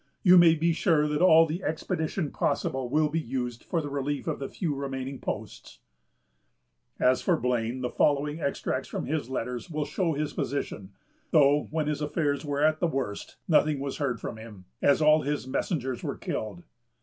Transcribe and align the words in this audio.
You 0.23 0.35
may 0.39 0.55
be 0.55 0.73
sure 0.73 1.07
that 1.07 1.21
all 1.21 1.45
the 1.45 1.63
expedition 1.63 2.31
possible 2.31 2.89
will 2.89 3.07
be 3.07 3.19
used 3.19 3.63
for 3.63 3.81
the 3.83 3.89
relief 3.91 4.25
of 4.25 4.39
the 4.39 4.49
few 4.49 4.73
remaining 4.73 5.19
posts." 5.19 5.77
As 6.99 7.21
for 7.21 7.37
Blane, 7.37 7.81
the 7.81 7.89
following 7.91 8.41
extracts 8.41 8.89
from 8.89 9.05
his 9.05 9.29
letters 9.29 9.69
will 9.69 9.85
show 9.85 10.13
his 10.13 10.33
position; 10.33 10.89
though, 11.29 11.67
when 11.69 11.85
his 11.85 12.01
affairs 12.01 12.43
were 12.43 12.63
at 12.63 12.79
the 12.79 12.87
worst, 12.87 13.37
nothing 13.47 13.79
was 13.79 13.97
heard 13.97 14.19
from 14.19 14.37
him, 14.37 14.65
as 14.81 15.03
all 15.03 15.21
his 15.21 15.47
messengers 15.47 16.01
were 16.01 16.17
killed. 16.17 16.63